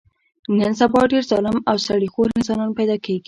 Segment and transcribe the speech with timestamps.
[0.57, 3.19] نن سبا ډېر ظالم او سړي خور انسانان پیدا کېږي.